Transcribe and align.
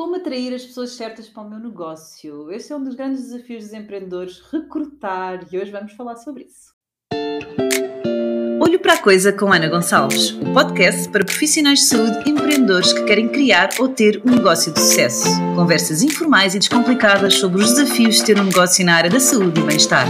Como 0.00 0.16
atrair 0.16 0.54
as 0.54 0.64
pessoas 0.64 0.92
certas 0.92 1.28
para 1.28 1.42
o 1.42 1.50
meu 1.50 1.58
negócio? 1.58 2.50
Esse 2.50 2.72
é 2.72 2.76
um 2.76 2.82
dos 2.82 2.94
grandes 2.94 3.24
desafios 3.24 3.64
dos 3.64 3.74
empreendedores, 3.74 4.40
recrutar, 4.50 5.46
e 5.52 5.58
hoje 5.58 5.70
vamos 5.70 5.92
falar 5.92 6.16
sobre 6.16 6.44
isso. 6.44 6.72
Olho 8.62 8.80
para 8.80 8.94
a 8.94 9.02
Coisa 9.02 9.30
com 9.30 9.52
Ana 9.52 9.68
Gonçalves, 9.68 10.30
um 10.32 10.54
podcast 10.54 11.06
para 11.10 11.22
profissionais 11.22 11.80
de 11.80 11.84
saúde 11.84 12.22
e 12.24 12.30
empreendedores 12.30 12.94
que 12.94 13.04
querem 13.04 13.28
criar 13.28 13.68
ou 13.78 13.88
ter 13.88 14.22
um 14.24 14.30
negócio 14.30 14.72
de 14.72 14.80
sucesso. 14.80 15.28
Conversas 15.54 16.02
informais 16.02 16.54
e 16.54 16.58
descomplicadas 16.58 17.34
sobre 17.34 17.62
os 17.62 17.74
desafios 17.74 18.16
de 18.16 18.24
ter 18.24 18.40
um 18.40 18.44
negócio 18.44 18.82
na 18.86 18.94
área 18.94 19.10
da 19.10 19.20
saúde 19.20 19.60
e 19.60 19.64
bem-estar. 19.64 20.06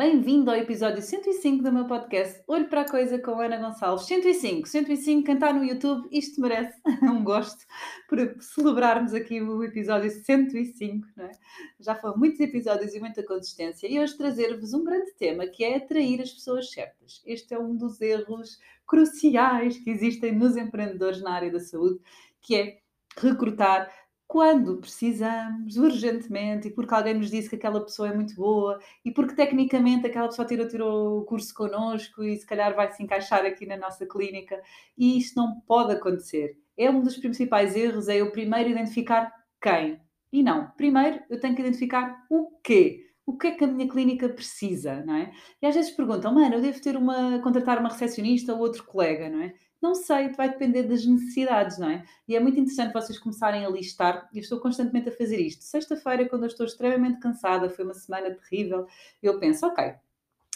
Bem-vindo 0.00 0.50
ao 0.50 0.56
episódio 0.56 1.02
105 1.02 1.62
do 1.62 1.70
meu 1.70 1.84
podcast 1.84 2.42
Olho 2.46 2.70
para 2.70 2.80
a 2.80 2.88
Coisa 2.88 3.18
com 3.18 3.38
Ana 3.38 3.58
Gonçalves. 3.58 4.06
105, 4.06 4.66
105, 4.66 5.24
quem 5.26 5.34
está 5.34 5.52
no 5.52 5.62
YouTube, 5.62 6.08
isto 6.10 6.40
merece 6.40 6.80
um 7.04 7.22
gosto 7.22 7.66
por 8.08 8.18
celebrarmos 8.40 9.12
aqui 9.12 9.42
o 9.42 9.62
episódio 9.62 10.10
105, 10.10 11.06
não 11.14 11.26
é? 11.26 11.32
Já 11.78 11.94
foram 11.94 12.16
muitos 12.16 12.40
episódios 12.40 12.94
e 12.94 12.98
muita 12.98 13.22
consistência 13.22 13.86
e 13.88 14.00
hoje 14.00 14.16
trazer-vos 14.16 14.72
um 14.72 14.84
grande 14.84 15.12
tema 15.18 15.46
que 15.46 15.62
é 15.62 15.76
atrair 15.76 16.22
as 16.22 16.30
pessoas 16.30 16.70
certas. 16.70 17.20
Este 17.26 17.52
é 17.52 17.58
um 17.58 17.76
dos 17.76 18.00
erros 18.00 18.58
cruciais 18.86 19.76
que 19.76 19.90
existem 19.90 20.34
nos 20.34 20.56
empreendedores 20.56 21.20
na 21.20 21.34
área 21.34 21.52
da 21.52 21.60
saúde, 21.60 22.00
que 22.40 22.56
é 22.56 22.78
recrutar 23.18 23.92
quando 24.30 24.76
precisamos, 24.76 25.76
urgentemente, 25.76 26.68
e 26.68 26.70
porque 26.70 26.94
alguém 26.94 27.14
nos 27.14 27.32
disse 27.32 27.50
que 27.50 27.56
aquela 27.56 27.80
pessoa 27.80 28.10
é 28.10 28.14
muito 28.14 28.36
boa, 28.36 28.78
e 29.04 29.10
porque 29.10 29.34
tecnicamente 29.34 30.06
aquela 30.06 30.28
pessoa 30.28 30.46
tirou, 30.46 30.68
tirou 30.68 31.18
o 31.18 31.24
curso 31.24 31.52
connosco 31.52 32.22
e 32.22 32.36
se 32.36 32.46
calhar 32.46 32.72
vai 32.76 32.92
se 32.92 33.02
encaixar 33.02 33.44
aqui 33.44 33.66
na 33.66 33.76
nossa 33.76 34.06
clínica, 34.06 34.62
e 34.96 35.18
isto 35.18 35.34
não 35.34 35.60
pode 35.62 35.94
acontecer. 35.94 36.56
É 36.76 36.88
um 36.88 37.02
dos 37.02 37.16
principais 37.16 37.74
erros, 37.74 38.08
é 38.08 38.18
eu 38.18 38.30
primeiro 38.30 38.70
identificar 38.70 39.34
quem. 39.60 40.00
E 40.32 40.44
não, 40.44 40.70
primeiro 40.76 41.20
eu 41.28 41.40
tenho 41.40 41.56
que 41.56 41.62
identificar 41.62 42.24
o 42.30 42.52
quê. 42.62 43.08
O 43.26 43.36
que 43.36 43.48
é 43.48 43.50
que 43.50 43.64
a 43.64 43.66
minha 43.66 43.88
clínica 43.88 44.28
precisa, 44.28 45.04
não 45.04 45.16
é? 45.16 45.32
E 45.60 45.66
às 45.66 45.74
vezes 45.74 45.90
perguntam, 45.90 46.32
mano, 46.32 46.54
eu 46.54 46.60
devo 46.62 46.80
ter 46.80 46.96
uma, 46.96 47.40
contratar 47.40 47.80
uma 47.80 47.88
recepcionista 47.88 48.54
ou 48.54 48.60
outro 48.60 48.84
colega, 48.84 49.28
não 49.28 49.42
é? 49.42 49.54
Não 49.80 49.94
sei, 49.94 50.28
vai 50.30 50.50
depender 50.50 50.82
das 50.82 51.06
necessidades, 51.06 51.78
não 51.78 51.88
é? 51.88 52.04
E 52.28 52.36
é 52.36 52.40
muito 52.40 52.60
interessante 52.60 52.92
vocês 52.92 53.18
começarem 53.18 53.64
a 53.64 53.68
listar, 53.70 54.28
eu 54.34 54.40
estou 54.40 54.60
constantemente 54.60 55.08
a 55.08 55.12
fazer 55.12 55.40
isto. 55.40 55.64
Sexta-feira, 55.64 56.28
quando 56.28 56.42
eu 56.42 56.48
estou 56.48 56.66
extremamente 56.66 57.18
cansada, 57.18 57.70
foi 57.70 57.84
uma 57.84 57.94
semana 57.94 58.30
terrível, 58.30 58.86
eu 59.22 59.38
penso, 59.40 59.66
ok, 59.66 59.94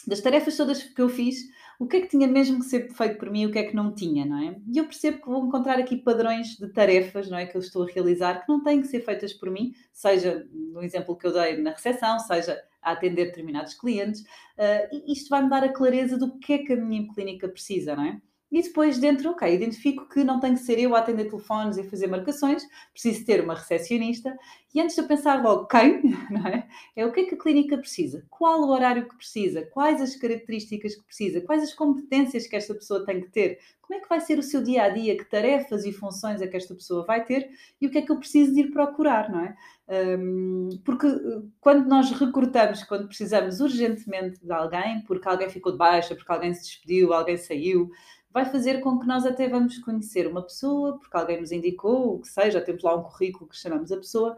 das 0.07 0.21
tarefas 0.21 0.57
todas 0.57 0.83
que 0.83 1.01
eu 1.01 1.09
fiz, 1.09 1.39
o 1.79 1.87
que 1.87 1.97
é 1.97 2.01
que 2.03 2.09
tinha 2.09 2.29
mesmo 2.29 2.59
que 2.59 2.67
ser 2.67 2.93
feito 2.93 3.19
por 3.19 3.31
mim 3.31 3.47
o 3.47 3.53
que 3.53 3.59
é 3.59 3.65
que 3.65 3.75
não 3.75 3.95
tinha, 3.95 4.25
não 4.25 4.39
é? 4.39 4.57
E 4.73 4.79
eu 4.79 4.85
percebo 4.85 5.21
que 5.21 5.29
vou 5.29 5.47
encontrar 5.47 5.79
aqui 5.79 5.97
padrões 5.97 6.57
de 6.57 6.69
tarefas, 6.69 7.29
não 7.29 7.39
é, 7.39 7.47
que 7.47 7.57
eu 7.57 7.61
estou 7.61 7.83
a 7.83 7.87
realizar, 7.87 8.45
que 8.45 8.49
não 8.49 8.63
têm 8.63 8.81
que 8.81 8.89
ser 8.89 9.01
feitas 9.01 9.33
por 9.33 9.51
mim, 9.51 9.75
seja 9.93 10.47
no 10.53 10.83
exemplo 10.83 11.17
que 11.17 11.27
eu 11.27 11.33
dei 11.33 11.57
na 11.57 11.71
recepção, 11.71 12.19
seja 12.19 12.63
a 12.83 12.93
atender 12.93 13.27
determinados 13.27 13.75
clientes, 13.75 14.21
uh, 14.21 14.89
e 14.93 15.13
isto 15.13 15.31
vai-me 15.31 15.49
dar 15.49 15.65
a 15.65 15.73
clareza 15.73 16.19
do 16.19 16.39
que 16.39 16.53
é 16.53 16.59
que 16.59 16.75
a 16.75 16.77
minha 16.77 17.09
clínica 17.13 17.49
precisa, 17.49 17.97
não 17.97 18.05
é? 18.05 18.21
E 18.55 18.63
depois 18.63 18.99
dentro, 18.99 19.31
ok, 19.31 19.53
identifico 19.53 20.09
que 20.09 20.23
não 20.23 20.39
tem 20.39 20.55
que 20.55 20.61
ser 20.61 20.79
eu 20.79 20.95
a 20.95 21.01
atender 21.01 21.25
telefones 21.25 21.77
e 21.77 21.83
fazer 21.83 22.07
marcações, 22.07 22.65
preciso 22.93 23.27
ter 23.27 23.43
uma 23.43 23.57
recepcionista. 23.57 24.33
E 24.73 24.81
antes 24.81 24.95
de 24.95 25.03
eu 25.03 25.09
pensar 25.09 25.43
logo 25.43 25.67
quem, 25.67 26.01
é? 26.47 26.65
É 26.95 27.05
o 27.05 27.11
que 27.11 27.23
é 27.23 27.25
que 27.25 27.35
a 27.35 27.39
clínica 27.39 27.77
precisa, 27.77 28.25
qual 28.31 28.61
o 28.61 28.71
horário 28.71 29.09
que 29.09 29.17
precisa, 29.17 29.67
quais 29.73 30.01
as 30.01 30.15
características 30.15 30.95
que 30.95 31.03
precisa, 31.03 31.41
quais 31.41 31.65
as 31.65 31.75
competências 31.75 32.47
que 32.47 32.55
esta 32.55 32.73
pessoa 32.75 33.05
tem 33.05 33.23
que 33.23 33.29
ter, 33.29 33.59
como 33.83 33.99
é 33.99 34.01
que 34.01 34.09
vai 34.09 34.21
ser 34.21 34.39
o 34.39 34.43
seu 34.43 34.63
dia 34.63 34.85
a 34.85 34.89
dia, 34.89 35.17
que 35.17 35.25
tarefas 35.25 35.85
e 35.85 35.93
funções 35.93 36.41
é 36.41 36.47
que 36.47 36.57
esta 36.57 36.77
pessoa 36.77 37.05
vai 37.05 37.25
ter 37.25 37.51
e 37.81 37.89
o 37.89 37.91
que 37.91 37.99
é 37.99 38.03
que 38.03 38.13
eu 38.13 38.19
preciso 38.19 38.55
de 38.55 38.61
ir 38.61 38.71
procurar, 38.71 39.31
não 39.31 39.41
é? 39.41 39.57
Um, 39.87 40.71
porque 40.85 41.07
eh, 41.07 41.43
quando 41.61 41.87
nós 41.87 42.11
recrutamos, 42.11 42.83
quando 42.85 43.07
precisamos 43.07 43.61
urgentemente 43.61 44.43
de 44.43 44.51
alguém, 44.51 45.03
porque 45.03 45.29
alguém 45.29 45.51
ficou 45.51 45.73
de 45.73 45.79
baixa, 45.79 46.15
porque 46.15 46.33
alguém 46.33 46.55
se 46.55 46.63
despediu, 46.63 47.13
alguém 47.13 47.37
saiu, 47.37 47.91
vai 48.35 48.45
fazer 48.45 48.81
com 48.81 48.99
que 48.99 49.07
nós 49.07 49.25
até 49.25 49.49
vamos 49.49 49.79
conhecer 49.79 50.27
uma 50.27 50.43
pessoa, 50.43 50.99
porque 50.99 51.17
alguém 51.17 51.41
nos 51.41 51.53
indicou, 51.53 52.17
o 52.17 52.21
que 52.21 52.27
seja, 52.27 52.61
temos 52.61 52.83
lá 52.83 52.97
um 52.97 53.05
currículo 53.05 53.49
que 53.49 53.57
chamamos 53.57 53.93
a 53.93 53.97
pessoa, 53.97 54.37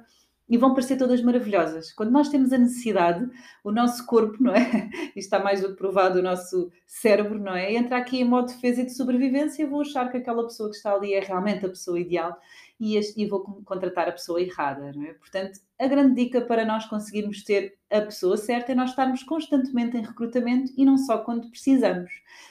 e 0.49 0.57
vão 0.57 0.75
parecer 0.75 0.97
todas 0.97 1.21
maravilhosas. 1.21 1.93
Quando 1.93 2.13
nós 2.13 2.29
temos 2.29 2.53
a 2.53 2.59
necessidade, 2.59 3.29
o 3.65 3.73
nosso 3.73 4.07
corpo, 4.07 4.37
não 4.41 4.55
é? 4.55 4.89
Isto 5.17 5.19
está 5.19 5.39
mais 5.41 5.61
do 5.61 5.71
que 5.71 5.75
provado, 5.75 6.19
o 6.19 6.23
nosso 6.23 6.71
cérebro, 6.87 7.39
não 7.39 7.55
é? 7.55 7.75
Entra 7.75 7.97
aqui 7.97 8.21
em 8.21 8.25
modo 8.25 8.47
de 8.47 8.55
defesa 8.55 8.83
e 8.83 8.87
de 8.87 8.95
sobrevivência, 8.95 9.63
eu 9.63 9.71
vou 9.71 9.81
achar 9.81 10.11
que 10.11 10.19
aquela 10.19 10.45
pessoa 10.45 10.71
que 10.71 10.77
está 10.77 10.95
ali 10.95 11.15
é 11.15 11.21
realmente 11.21 11.67
a 11.67 11.69
pessoa 11.69 11.99
ideal 11.99 12.39
e, 12.79 12.99
e 13.17 13.27
vou 13.27 13.41
contratar 13.65 14.09
a 14.09 14.13
pessoa 14.13 14.41
errada, 14.41 14.93
não 14.95 15.05
é? 15.05 15.15
Portanto, 15.15 15.59
a 15.79 15.87
grande 15.89 16.15
dica 16.15 16.41
para 16.41 16.65
nós 16.65 16.87
conseguirmos 16.87 17.43
ter 17.43 17.77
a 17.91 18.01
pessoa 18.01 18.37
certa 18.37 18.73
é 18.73 18.75
nós 18.75 18.91
estarmos 18.91 19.23
constantemente 19.23 19.97
em 19.97 20.03
recrutamento 20.03 20.73
e 20.77 20.85
não 20.85 20.97
só 20.97 21.19
quando 21.19 21.51
precisamos. 21.51 22.11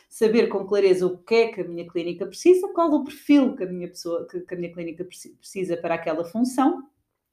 Saber 0.09 0.47
com 0.47 0.65
clareza 0.65 1.05
o 1.05 1.17
que 1.17 1.35
é 1.35 1.47
que 1.47 1.61
a 1.61 1.63
minha 1.63 1.87
clínica 1.87 2.25
precisa, 2.25 2.67
qual 2.69 2.91
o 2.91 3.03
perfil 3.03 3.55
que 3.55 3.63
a 3.63 3.67
minha, 3.67 3.87
pessoa, 3.87 4.25
que 4.27 4.53
a 4.53 4.57
minha 4.57 4.71
clínica 4.71 5.05
precisa 5.05 5.77
para 5.77 5.95
aquela 5.95 6.23
função 6.23 6.83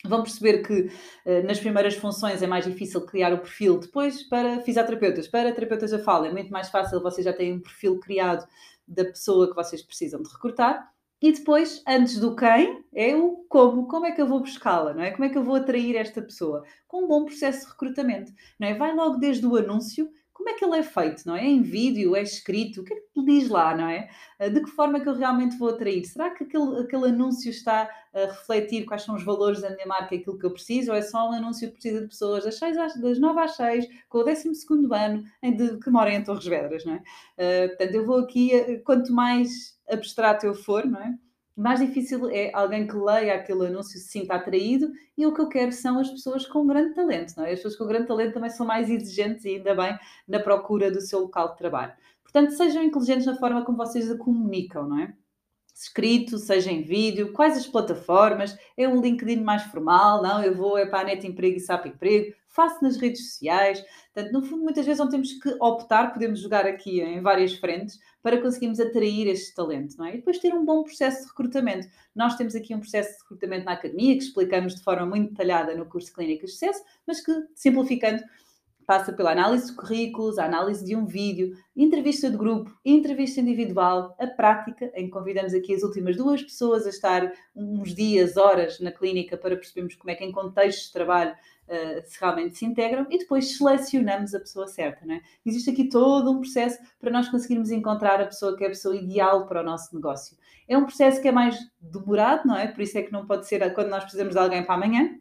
vão 0.04 0.22
perceber 0.22 0.62
que 0.62 0.90
uh, 1.26 1.46
nas 1.46 1.60
primeiras 1.60 1.94
funções 1.94 2.42
é 2.42 2.46
mais 2.46 2.64
difícil 2.64 3.00
criar 3.06 3.32
o 3.32 3.38
perfil, 3.38 3.78
depois 3.78 4.22
para 4.22 4.60
fisioterapeutas, 4.60 5.28
para 5.28 5.52
terapeutas 5.52 5.90
da 5.90 5.98
fala 5.98 6.28
é 6.28 6.32
muito 6.32 6.50
mais 6.50 6.68
fácil, 6.68 7.02
vocês 7.02 7.24
já 7.24 7.32
têm 7.32 7.52
um 7.52 7.60
perfil 7.60 7.98
criado 8.00 8.46
da 8.86 9.04
pessoa 9.04 9.48
que 9.48 9.54
vocês 9.54 9.82
precisam 9.82 10.22
de 10.22 10.28
recrutar. 10.28 10.90
E 11.20 11.30
depois, 11.30 11.80
antes 11.86 12.18
do 12.18 12.34
quem, 12.34 12.84
é 12.92 13.14
o 13.14 13.44
como. 13.48 13.86
Como 13.86 14.04
é 14.04 14.10
que 14.10 14.20
eu 14.20 14.26
vou 14.26 14.40
buscá-la, 14.40 14.92
não 14.92 15.04
é? 15.04 15.12
Como 15.12 15.24
é 15.24 15.28
que 15.28 15.38
eu 15.38 15.44
vou 15.44 15.54
atrair 15.54 15.94
esta 15.94 16.20
pessoa? 16.20 16.64
Com 16.88 17.04
um 17.04 17.06
bom 17.08 17.24
processo 17.24 17.60
de 17.60 17.70
recrutamento, 17.70 18.32
não 18.58 18.66
é? 18.66 18.74
Vai 18.74 18.92
logo 18.92 19.18
desde 19.18 19.46
o 19.46 19.56
anúncio 19.56 20.10
como 20.42 20.50
é 20.50 20.54
que 20.54 20.64
ele 20.64 20.76
é 20.76 20.82
feito, 20.82 21.24
não 21.24 21.36
é? 21.36 21.44
Em 21.44 21.62
vídeo, 21.62 22.16
é 22.16 22.22
escrito, 22.22 22.80
o 22.80 22.84
que 22.84 22.92
é 22.92 22.96
que 22.96 23.24
diz 23.24 23.48
lá, 23.48 23.76
não 23.76 23.88
é? 23.88 24.10
Ah, 24.40 24.48
de 24.48 24.60
que 24.60 24.70
forma 24.70 24.98
é 24.98 25.00
que 25.00 25.08
eu 25.08 25.14
realmente 25.14 25.56
vou 25.56 25.68
atrair? 25.68 26.04
Será 26.04 26.30
que 26.30 26.42
aquele, 26.42 26.80
aquele 26.80 27.06
anúncio 27.06 27.48
está 27.48 27.88
a 28.12 28.20
refletir 28.26 28.84
quais 28.84 29.02
são 29.02 29.14
os 29.14 29.22
valores 29.22 29.60
da 29.60 29.70
minha 29.70 29.86
marca, 29.86 30.16
aquilo 30.16 30.36
que 30.36 30.44
eu 30.44 30.50
preciso, 30.50 30.90
ou 30.90 30.96
é 30.96 31.02
só 31.02 31.30
um 31.30 31.32
anúncio 31.32 31.68
que 31.68 31.74
precisa 31.74 32.00
de 32.00 32.08
pessoas 32.08 32.42
das, 32.42 32.58
6 32.58 32.76
às, 32.76 33.00
das 33.00 33.20
9 33.20 33.40
às 33.40 33.54
6, 33.54 33.86
com 34.08 34.18
o 34.18 34.24
12 34.24 34.48
ano, 34.92 35.24
em 35.40 35.54
de, 35.54 35.78
que 35.78 35.90
moram 35.90 36.10
em 36.10 36.24
Torres 36.24 36.44
Vedras, 36.44 36.84
não 36.84 36.94
é? 36.94 36.96
Uh, 37.38 37.68
portanto, 37.68 37.94
eu 37.94 38.04
vou 38.04 38.18
aqui, 38.18 38.52
ah, 38.52 38.80
quanto 38.84 39.12
mais 39.12 39.78
abstrato 39.88 40.44
eu 40.44 40.54
for, 40.54 40.84
não 40.84 41.00
é? 41.00 41.14
Mais 41.56 41.80
difícil 41.80 42.28
é 42.30 42.50
alguém 42.54 42.86
que 42.86 42.96
leia 42.96 43.34
aquele 43.34 43.66
anúncio 43.66 43.98
se 43.98 44.08
sinta 44.08 44.34
atraído 44.34 44.90
e 45.16 45.26
o 45.26 45.34
que 45.34 45.40
eu 45.40 45.48
quero 45.48 45.72
são 45.72 45.98
as 45.98 46.10
pessoas 46.10 46.46
com 46.46 46.66
grande 46.66 46.94
talento, 46.94 47.34
não 47.36 47.44
é? 47.44 47.52
As 47.52 47.58
pessoas 47.58 47.76
com 47.76 47.86
grande 47.86 48.06
talento 48.06 48.34
também 48.34 48.50
são 48.50 48.66
mais 48.66 48.88
exigentes 48.88 49.44
e 49.44 49.56
ainda 49.56 49.74
bem 49.74 49.98
na 50.26 50.40
procura 50.40 50.90
do 50.90 51.00
seu 51.00 51.20
local 51.20 51.50
de 51.50 51.58
trabalho. 51.58 51.92
Portanto, 52.22 52.52
sejam 52.52 52.82
inteligentes 52.82 53.26
na 53.26 53.36
forma 53.36 53.64
como 53.64 53.76
vocês 53.76 54.10
a 54.10 54.16
comunicam, 54.16 54.88
não 54.88 54.98
é? 55.00 55.14
Escrito, 55.82 56.38
seja 56.38 56.70
em 56.70 56.82
vídeo, 56.82 57.32
quais 57.32 57.56
as 57.56 57.66
plataformas, 57.66 58.56
é 58.76 58.86
um 58.86 59.00
LinkedIn 59.00 59.40
mais 59.40 59.64
formal, 59.64 60.22
não, 60.22 60.40
eu 60.40 60.54
vou 60.54 60.78
é 60.78 60.86
para 60.86 61.00
a 61.00 61.04
Net 61.04 61.26
Emprego 61.26 61.56
e 61.56 61.60
SAP 61.60 61.86
Emprego, 61.86 62.32
faço 62.46 62.84
nas 62.84 62.96
redes 62.96 63.32
sociais. 63.32 63.84
Portanto, 64.14 64.32
no 64.32 64.42
fundo, 64.42 64.62
muitas 64.62 64.86
vezes 64.86 65.00
não 65.00 65.08
temos 65.08 65.32
que 65.32 65.48
optar, 65.60 66.12
podemos 66.12 66.38
jogar 66.38 66.66
aqui 66.66 67.00
em 67.00 67.20
várias 67.20 67.54
frentes 67.54 67.98
para 68.22 68.40
conseguirmos 68.40 68.78
atrair 68.78 69.26
este 69.26 69.54
talento, 69.56 69.96
não 69.98 70.06
é? 70.06 70.14
E 70.14 70.16
depois 70.18 70.38
ter 70.38 70.54
um 70.54 70.64
bom 70.64 70.84
processo 70.84 71.22
de 71.22 71.28
recrutamento. 71.28 71.88
Nós 72.14 72.36
temos 72.36 72.54
aqui 72.54 72.72
um 72.74 72.78
processo 72.78 73.10
de 73.16 73.22
recrutamento 73.22 73.64
na 73.64 73.72
academia 73.72 74.16
que 74.16 74.22
explicamos 74.22 74.76
de 74.76 74.84
forma 74.84 75.04
muito 75.04 75.30
detalhada 75.30 75.74
no 75.74 75.86
curso 75.86 76.08
de 76.08 76.14
Clínicas 76.14 76.50
de 76.50 76.52
Sucesso, 76.58 76.84
mas 77.04 77.20
que, 77.20 77.32
simplificando, 77.56 78.22
passa 78.92 79.10
pela 79.10 79.32
análise 79.32 79.68
de 79.68 79.72
currículos, 79.72 80.38
a 80.38 80.44
análise 80.44 80.84
de 80.84 80.94
um 80.94 81.06
vídeo, 81.06 81.56
entrevista 81.74 82.30
de 82.30 82.36
grupo, 82.36 82.70
entrevista 82.84 83.40
individual, 83.40 84.14
a 84.20 84.26
prática, 84.26 84.92
em 84.94 85.06
que 85.06 85.10
convidamos 85.10 85.54
aqui 85.54 85.74
as 85.74 85.82
últimas 85.82 86.14
duas 86.14 86.42
pessoas 86.42 86.84
a 86.84 86.90
estar 86.90 87.32
uns 87.56 87.94
dias, 87.94 88.36
horas 88.36 88.78
na 88.80 88.92
clínica 88.92 89.34
para 89.38 89.56
percebermos 89.56 89.94
como 89.94 90.10
é 90.10 90.14
que 90.14 90.22
em 90.22 90.30
contextos 90.30 90.88
de 90.88 90.92
trabalho 90.92 91.32
uh, 91.32 92.02
se 92.04 92.20
realmente 92.20 92.58
se 92.58 92.66
integram 92.66 93.06
e 93.08 93.16
depois 93.16 93.56
selecionamos 93.56 94.34
a 94.34 94.40
pessoa 94.40 94.68
certa. 94.68 95.06
Não 95.06 95.14
é? 95.14 95.22
Existe 95.46 95.70
aqui 95.70 95.88
todo 95.88 96.30
um 96.30 96.40
processo 96.40 96.78
para 97.00 97.10
nós 97.10 97.30
conseguirmos 97.30 97.70
encontrar 97.70 98.20
a 98.20 98.26
pessoa 98.26 98.54
que 98.54 98.62
é 98.62 98.66
a 98.66 98.70
pessoa 98.70 98.94
ideal 98.94 99.46
para 99.46 99.62
o 99.62 99.64
nosso 99.64 99.94
negócio. 99.94 100.36
É 100.68 100.76
um 100.76 100.84
processo 100.84 101.18
que 101.22 101.28
é 101.28 101.32
mais 101.32 101.58
demorado, 101.80 102.46
não 102.46 102.58
é? 102.58 102.68
Por 102.68 102.82
isso 102.82 102.98
é 102.98 103.02
que 103.02 103.10
não 103.10 103.24
pode 103.24 103.48
ser 103.48 103.72
quando 103.72 103.88
nós 103.88 104.02
precisamos 104.02 104.34
de 104.34 104.38
alguém 104.38 104.62
para 104.62 104.74
amanhã, 104.74 105.18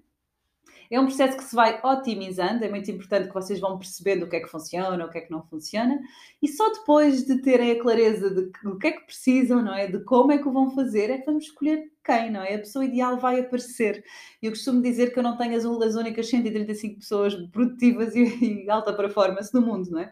É 0.91 0.99
um 0.99 1.05
processo 1.05 1.37
que 1.37 1.43
se 1.45 1.55
vai 1.55 1.79
otimizando, 1.81 2.65
é 2.65 2.69
muito 2.69 2.91
importante 2.91 3.29
que 3.29 3.33
vocês 3.33 3.61
vão 3.61 3.77
percebendo 3.77 4.25
o 4.25 4.29
que 4.29 4.35
é 4.35 4.39
que 4.41 4.49
funciona, 4.49 5.05
o 5.05 5.09
que 5.09 5.19
é 5.19 5.21
que 5.21 5.31
não 5.31 5.41
funciona, 5.41 5.97
e 6.41 6.49
só 6.49 6.69
depois 6.73 7.23
de 7.25 7.41
terem 7.41 7.71
a 7.71 7.81
clareza 7.81 8.29
de 8.29 8.51
o 8.67 8.77
que 8.77 8.87
é 8.87 8.91
que 8.91 9.05
precisam, 9.05 9.61
não 9.61 9.73
é? 9.73 9.87
De 9.87 10.03
como 10.03 10.33
é 10.33 10.37
que 10.37 10.49
o 10.49 10.51
vão 10.51 10.69
fazer, 10.71 11.09
é 11.09 11.17
que 11.19 11.25
vamos 11.25 11.45
escolher 11.45 11.89
quem, 12.03 12.29
não 12.29 12.41
é? 12.41 12.55
A 12.55 12.59
pessoa 12.59 12.83
ideal 12.83 13.17
vai 13.17 13.39
aparecer. 13.39 14.03
Eu 14.41 14.51
costumo 14.51 14.81
dizer 14.81 15.13
que 15.13 15.19
eu 15.19 15.23
não 15.23 15.37
tenho 15.37 15.55
as, 15.55 15.63
as 15.63 15.95
únicas 15.95 16.29
135 16.29 16.99
pessoas 16.99 17.35
produtivas 17.53 18.13
e, 18.17 18.65
e 18.65 18.69
alta 18.69 18.91
performance 18.91 19.53
no 19.53 19.61
mundo, 19.61 19.89
não 19.91 19.99
é? 20.01 20.11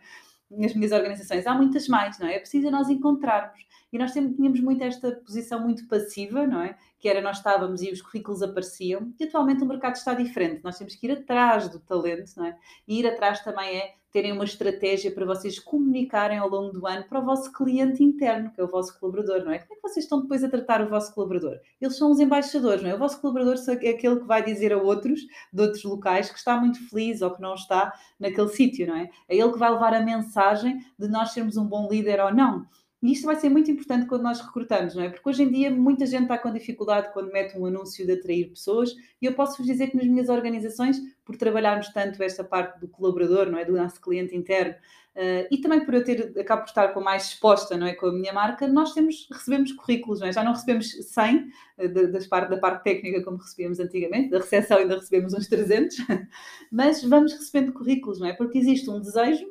Nas 0.49 0.73
minhas 0.73 0.93
organizações. 0.93 1.45
Há 1.45 1.53
muitas 1.55 1.89
mais, 1.89 2.17
não 2.19 2.27
é? 2.27 2.35
É 2.35 2.39
preciso 2.39 2.71
nós 2.71 2.89
encontrarmos. 2.89 3.59
E 3.91 3.97
nós 3.97 4.12
sempre 4.12 4.36
tínhamos 4.36 4.59
muito 4.59 4.83
esta 4.83 5.12
posição 5.12 5.62
muito 5.62 5.88
passiva, 5.88 6.45
não 6.45 6.62
é? 6.62 6.77
Que 7.00 7.09
era 7.09 7.21
nós 7.21 7.38
estávamos 7.38 7.81
e 7.81 7.91
os 7.91 8.01
currículos 8.01 8.41
apareciam, 8.41 9.13
e 9.19 9.24
atualmente 9.24 9.63
o 9.63 9.68
mercado 9.68 9.95
está 9.95 10.13
diferente. 10.13 10.63
Nós 10.63 10.77
temos 10.77 10.95
que 10.95 11.07
ir 11.07 11.12
atrás 11.12 11.69
do 11.69 11.80
talento, 11.80 12.31
não 12.38 12.45
é? 12.45 12.57
E 12.88 13.00
ir 13.00 13.07
atrás 13.07 13.41
também 13.44 13.77
é 13.77 13.95
terem 14.12 14.31
uma 14.31 14.44
estratégia 14.44 15.12
para 15.12 15.25
vocês 15.25 15.59
comunicarem 15.59 16.38
ao 16.38 16.50
longo 16.50 16.71
do 16.71 16.88
ano 16.88 17.06
para 17.07 17.19
o 17.19 17.25
vosso 17.25 17.51
cliente 17.51 18.03
interno, 18.03 18.51
que 18.51 18.59
é 18.59 18.63
o 18.63 18.68
vosso 18.68 19.00
colaborador, 19.00 19.45
não 19.45 19.51
é? 19.51 19.59
Como 19.59 19.74
é 19.74 19.75
que 19.75 19.81
vocês 19.88 20.06
estão 20.06 20.21
depois 20.21 20.44
a 20.44 20.50
tratar 20.50 20.81
o 20.81 20.89
vosso 20.89 21.13
colaborador? 21.13 21.59
Eles 21.80 21.97
são 21.97 22.12
os 22.12 22.19
embaixadores, 22.19 22.81
não 22.81 22.89
é? 22.89 22.95
O 22.95 23.00
vosso 23.00 23.21
colaborador 23.21 23.56
é 23.68 23.89
aquele 23.89 24.19
que 24.19 24.25
vai 24.25 24.44
dizer 24.44 24.74
a 24.74 24.77
outros, 24.77 25.21
de 25.53 25.62
outros 25.62 25.83
locais, 25.83 26.30
que 26.31 26.38
está 26.38 26.59
muito 26.59 26.89
feliz 26.89 27.21
ou 27.21 27.31
que 27.31 27.41
não 27.41 27.53
está 27.53 27.94
naquele 28.19 28.50
sítio, 28.50 28.88
não 28.88 28.95
é? 28.95 29.09
É 29.27 29.38
ele 29.38 29.51
que 29.51 29.59
vai 29.59 29.71
levar 29.71 29.94
a 29.94 30.01
mensagem 30.01 30.80
de 30.97 31.07
nós 31.07 31.31
sermos 31.31 31.56
um 31.57 31.65
bom 31.65 31.88
líder 31.89 32.19
ou 32.19 32.33
não. 32.33 32.65
E 33.01 33.13
isto 33.13 33.25
vai 33.25 33.36
ser 33.38 33.50
muito 33.50 33.72
importante 33.72 34.06
quando 34.06 34.24
nós 34.24 34.42
recrutamos, 34.42 34.94
não 34.94 35.04
é? 35.04 35.10
Porque 35.10 35.28
hoje 35.28 35.44
em 35.44 35.50
dia 35.50 35.72
muita 35.72 36.06
gente 36.06 36.24
está 36.24 36.38
com 36.38 36.51
dificuldade 36.51 37.13
quando 37.13 37.31
mete 37.31 37.57
um 37.57 37.66
anúncio 37.66 38.06
de 38.06 38.12
atrair 38.12 38.50
pessoas, 38.50 38.94
e 39.22 39.25
eu 39.25 39.34
posso 39.34 39.57
vos 39.57 39.66
dizer 39.66 39.88
que 39.88 39.96
nas 39.96 40.06
minhas 40.06 40.28
organizações, 40.28 41.00
por 41.24 41.38
trabalharmos 41.38 41.88
tanto 41.94 42.22
esta 42.22 42.44
parte 42.44 42.78
do 42.80 42.90
colaborador, 42.90 43.50
não 43.50 43.57
é? 43.57 43.63
Do 43.63 43.72
nosso 43.72 44.01
cliente 44.01 44.36
interno, 44.36 44.74
uh, 45.16 45.48
e 45.50 45.62
também 45.62 45.86
por 45.86 45.94
eu 45.94 46.04
ter, 46.04 46.34
acabo 46.38 46.63
por 46.63 46.69
estar 46.69 46.90
com 46.90 47.00
mais 47.00 47.28
exposta, 47.28 47.78
não 47.78 47.88
é? 47.88 47.94
Com 47.94 48.07
a 48.07 48.12
minha 48.12 48.34
marca, 48.34 48.68
nós 48.68 48.94
temos, 48.94 49.30
recebemos 49.31 49.72
currículos, 49.72 50.19
não 50.19 50.28
é? 50.28 50.34
Já 50.34 50.44
não 50.44 50.51
recebemos 50.51 50.92
100 50.92 51.38
uh, 51.38 51.42
eh, 51.78 51.88
das 51.88 52.28
parte, 52.28 52.50
da 52.50 52.57
parte 52.57 52.84
técnica 52.84 53.24
como 53.24 53.38
recebíamos 53.38 53.80
antigamente, 53.80 54.30
da 54.30 54.40
recepção 54.40 54.78
ainda 54.78 54.96
recebemos 54.96 55.34
uns 55.34 55.48
300, 55.48 55.96
mas 56.69 57.01
vamos 57.01 57.31
recebendo 57.31 57.72
currículos, 57.72 58.19
não 58.19 58.28
é? 58.28 58.34
Porque 58.34 58.57
existe 58.57 58.90
um 58.90 59.00
desejo 59.00 59.46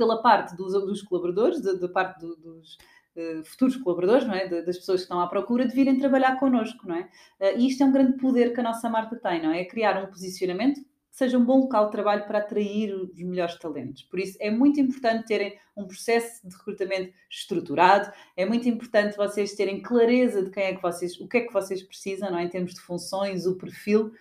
pela 0.00 0.22
parte 0.22 0.56
dos, 0.56 0.72
dos 0.72 1.02
colaboradores, 1.02 1.60
da 1.60 1.88
parte 1.90 2.20
do, 2.20 2.34
dos 2.34 2.78
uh, 3.14 3.44
futuros 3.44 3.76
colaboradores, 3.76 4.26
não 4.26 4.32
é? 4.32 4.48
De, 4.48 4.62
das 4.62 4.78
pessoas 4.78 5.00
que 5.00 5.04
estão 5.04 5.20
à 5.20 5.26
procura 5.26 5.68
de 5.68 5.74
virem 5.74 5.98
trabalhar 5.98 6.40
connosco, 6.40 6.88
não 6.88 6.94
é? 6.94 7.02
Uh, 7.38 7.58
e 7.58 7.66
isto 7.66 7.82
é 7.82 7.86
um 7.86 7.92
grande 7.92 8.16
poder 8.16 8.54
que 8.54 8.60
a 8.60 8.62
nossa 8.62 8.88
marca 8.88 9.14
tem, 9.16 9.42
não 9.42 9.52
é? 9.52 9.60
É 9.60 9.64
criar 9.66 10.02
um 10.02 10.06
posicionamento 10.06 10.80
que 10.80 11.16
seja 11.16 11.36
um 11.36 11.44
bom 11.44 11.60
local 11.60 11.84
de 11.86 11.92
trabalho 11.92 12.24
para 12.24 12.38
atrair 12.38 12.94
os 12.94 13.22
melhores 13.22 13.58
talentos. 13.58 14.04
Por 14.04 14.18
isso, 14.18 14.38
é 14.40 14.50
muito 14.50 14.80
importante 14.80 15.26
terem 15.26 15.58
um 15.76 15.86
processo 15.86 16.48
de 16.48 16.56
recrutamento 16.56 17.12
estruturado, 17.28 18.10
é 18.34 18.46
muito 18.46 18.66
importante 18.70 19.18
vocês 19.18 19.54
terem 19.54 19.82
clareza 19.82 20.42
de 20.42 20.50
quem 20.50 20.62
é 20.62 20.74
que 20.74 20.80
vocês, 20.80 21.20
o 21.20 21.28
que 21.28 21.36
é 21.36 21.40
que 21.42 21.52
vocês 21.52 21.82
precisam, 21.82 22.30
não 22.30 22.38
é? 22.38 22.44
Em 22.44 22.48
termos 22.48 22.72
de 22.72 22.80
funções, 22.80 23.44
o 23.44 23.58
perfil, 23.58 24.12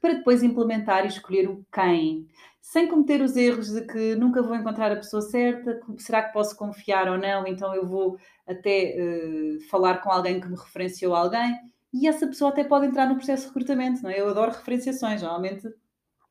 para 0.00 0.14
depois 0.14 0.42
implementar 0.42 1.04
e 1.04 1.08
escolher 1.08 1.48
o 1.48 1.64
quem 1.72 2.26
sem 2.68 2.86
cometer 2.86 3.22
os 3.22 3.34
erros 3.34 3.72
de 3.72 3.80
que 3.86 4.14
nunca 4.14 4.42
vou 4.42 4.54
encontrar 4.54 4.92
a 4.92 4.96
pessoa 4.96 5.22
certa, 5.22 5.80
será 5.96 6.22
que 6.22 6.34
posso 6.34 6.54
confiar 6.54 7.08
ou 7.08 7.16
não, 7.16 7.46
então 7.46 7.74
eu 7.74 7.86
vou 7.86 8.18
até 8.46 8.94
uh, 8.94 9.60
falar 9.70 10.02
com 10.02 10.10
alguém 10.10 10.38
que 10.38 10.46
me 10.46 10.54
referenciou 10.54 11.14
a 11.14 11.20
alguém, 11.20 11.58
e 11.94 12.06
essa 12.06 12.26
pessoa 12.26 12.50
até 12.50 12.62
pode 12.62 12.84
entrar 12.84 13.06
no 13.06 13.16
processo 13.16 13.44
de 13.44 13.48
recrutamento, 13.48 14.02
não 14.02 14.10
é? 14.10 14.20
Eu 14.20 14.28
adoro 14.28 14.50
referenciações, 14.50 15.22
normalmente 15.22 15.66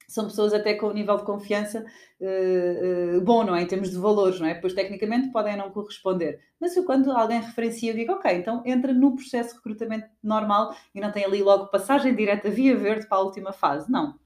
são 0.07 0.25
pessoas 0.25 0.53
até 0.53 0.73
com 0.73 0.87
um 0.87 0.93
nível 0.93 1.17
de 1.17 1.23
confiança 1.23 1.85
uh, 2.21 3.17
uh, 3.17 3.21
bom, 3.21 3.43
não 3.43 3.55
é? 3.55 3.61
Em 3.61 3.67
termos 3.67 3.91
de 3.91 3.97
valores, 3.97 4.39
não 4.39 4.47
é? 4.47 4.55
Pois 4.55 4.73
tecnicamente 4.73 5.31
podem 5.31 5.57
não 5.57 5.69
corresponder. 5.69 6.39
Mas 6.59 6.75
eu, 6.77 6.85
quando 6.85 7.11
alguém 7.11 7.41
referencia, 7.41 7.91
eu 7.91 7.95
digo, 7.95 8.13
ok, 8.13 8.31
então 8.31 8.63
entra 8.65 8.93
no 8.93 9.15
processo 9.15 9.49
de 9.49 9.55
recrutamento 9.57 10.07
normal 10.23 10.73
e 10.95 11.01
não 11.01 11.11
tem 11.11 11.25
ali 11.25 11.43
logo 11.43 11.67
passagem 11.67 12.15
direta 12.15 12.49
via 12.49 12.75
verde 12.75 13.07
para 13.07 13.17
a 13.17 13.21
última 13.21 13.51
fase. 13.51 13.91
Não 13.91 14.17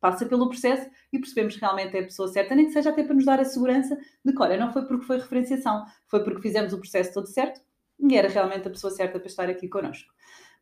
passa 0.00 0.24
pelo 0.24 0.48
processo 0.48 0.88
e 1.12 1.18
percebemos 1.18 1.54
que 1.54 1.60
realmente 1.60 1.94
é 1.94 2.00
a 2.00 2.04
pessoa 2.04 2.26
certa, 2.26 2.54
nem 2.54 2.66
que 2.66 2.72
seja 2.72 2.90
até 2.90 3.04
para 3.04 3.14
nos 3.14 3.24
dar 3.24 3.38
a 3.38 3.44
segurança 3.44 3.96
de 4.24 4.32
que, 4.32 4.42
olha, 4.42 4.56
não 4.56 4.72
foi 4.72 4.86
porque 4.86 5.04
foi 5.04 5.18
referenciação, 5.18 5.84
foi 6.08 6.24
porque 6.24 6.40
fizemos 6.40 6.72
o 6.72 6.78
processo 6.78 7.12
todo 7.12 7.26
certo 7.26 7.60
e 7.98 8.16
era 8.16 8.28
realmente 8.28 8.66
a 8.66 8.70
pessoa 8.70 8.90
certa 8.90 9.18
para 9.18 9.28
estar 9.28 9.50
aqui 9.50 9.68
connosco. 9.68 10.10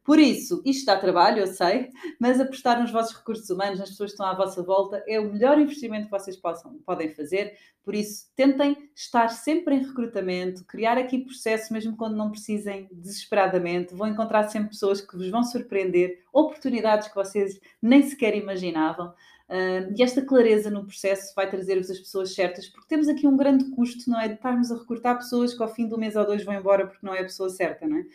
Por 0.09 0.19
isso, 0.19 0.63
isto 0.65 0.87
dá 0.87 0.97
trabalho, 0.97 1.41
eu 1.41 1.47
sei, 1.47 1.91
mas 2.19 2.41
apostar 2.41 2.81
nos 2.81 2.91
vossos 2.91 3.15
recursos 3.15 3.51
humanos, 3.51 3.79
nas 3.79 3.91
pessoas 3.91 4.09
que 4.09 4.15
estão 4.15 4.25
à 4.25 4.35
vossa 4.35 4.63
volta, 4.63 5.05
é 5.07 5.21
o 5.21 5.31
melhor 5.31 5.61
investimento 5.61 6.07
que 6.07 6.11
vocês 6.11 6.35
possam, 6.35 6.79
podem 6.87 7.13
fazer. 7.15 7.59
Por 7.85 7.95
isso, 7.95 8.25
tentem 8.35 8.89
estar 8.97 9.29
sempre 9.29 9.75
em 9.75 9.87
recrutamento, 9.87 10.65
criar 10.65 10.97
aqui 10.97 11.19
processo, 11.19 11.75
mesmo 11.75 11.95
quando 11.95 12.17
não 12.17 12.31
precisem 12.31 12.89
desesperadamente. 12.91 13.95
Vão 13.95 14.09
encontrar 14.09 14.45
sempre 14.45 14.71
pessoas 14.71 15.03
que 15.03 15.15
vos 15.15 15.29
vão 15.29 15.45
surpreender, 15.45 16.23
oportunidades 16.33 17.09
que 17.09 17.15
vocês 17.15 17.61
nem 17.83 18.03
sequer 18.03 18.35
imaginavam. 18.35 19.09
Uh, 19.09 19.93
e 19.95 20.03
esta 20.03 20.23
clareza 20.23 20.71
no 20.71 20.87
processo 20.87 21.35
vai 21.37 21.51
trazer-vos 21.51 21.91
as 21.91 21.99
pessoas 21.99 22.35
certas, 22.35 22.67
porque 22.67 22.89
temos 22.89 23.09
aqui 23.09 23.27
um 23.27 23.37
grande 23.37 23.67
custo, 23.73 24.09
não 24.09 24.19
é? 24.19 24.27
De 24.27 24.37
estarmos 24.37 24.73
a 24.73 24.79
recrutar 24.79 25.19
pessoas 25.19 25.53
que 25.53 25.63
ao 25.63 25.69
fim 25.69 25.87
do 25.87 25.99
mês 25.99 26.17
ou 26.17 26.25
dois 26.25 26.43
vão 26.43 26.55
embora 26.55 26.87
porque 26.87 27.05
não 27.05 27.15
é 27.15 27.21
a 27.21 27.25
pessoa 27.25 27.51
certa, 27.51 27.87
não 27.87 27.99
é? 27.99 28.07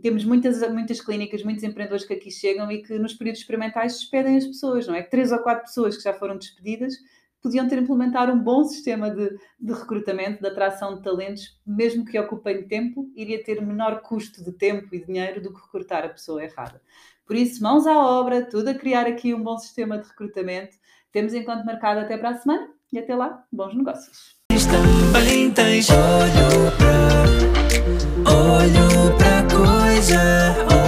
Temos 0.00 0.24
muitas, 0.24 0.60
muitas 0.70 1.00
clínicas, 1.00 1.42
muitos 1.42 1.62
empreendedores 1.62 2.04
que 2.04 2.14
aqui 2.14 2.30
chegam 2.30 2.70
e 2.70 2.82
que 2.82 2.98
nos 2.98 3.14
períodos 3.14 3.40
experimentais 3.40 3.94
despedem 3.94 4.36
as 4.36 4.46
pessoas, 4.46 4.86
não 4.86 4.94
é? 4.94 5.02
Três 5.02 5.32
ou 5.32 5.38
quatro 5.40 5.64
pessoas 5.64 5.96
que 5.96 6.02
já 6.02 6.14
foram 6.14 6.38
despedidas 6.38 6.94
podiam 7.42 7.68
ter 7.68 7.76
implementado 7.78 8.32
um 8.32 8.38
bom 8.38 8.64
sistema 8.64 9.10
de, 9.10 9.36
de 9.58 9.72
recrutamento, 9.72 10.40
de 10.40 10.46
atração 10.48 10.94
de 10.94 11.02
talentos, 11.02 11.60
mesmo 11.66 12.04
que 12.04 12.18
ocupem 12.18 12.62
tempo, 12.68 13.10
iria 13.16 13.42
ter 13.42 13.60
menor 13.60 14.00
custo 14.00 14.44
de 14.44 14.52
tempo 14.52 14.94
e 14.94 15.04
dinheiro 15.04 15.42
do 15.42 15.52
que 15.52 15.60
recrutar 15.60 16.04
a 16.04 16.08
pessoa 16.08 16.42
errada. 16.42 16.80
Por 17.26 17.34
isso, 17.34 17.62
mãos 17.62 17.86
à 17.86 17.98
obra, 17.98 18.42
tudo 18.44 18.68
a 18.68 18.74
criar 18.74 19.06
aqui 19.06 19.34
um 19.34 19.42
bom 19.42 19.58
sistema 19.58 19.98
de 19.98 20.06
recrutamento. 20.06 20.76
Temos 21.10 21.34
enquanto 21.34 21.64
marcado 21.64 22.00
até 22.00 22.16
para 22.16 22.30
a 22.30 22.38
semana 22.38 22.68
e 22.92 22.98
até 22.98 23.14
lá, 23.14 23.44
bons 23.52 23.74
negócios. 23.74 24.36
Tens 24.48 24.66
olho 28.24 29.16
para 29.18 29.51
oh 30.10 30.81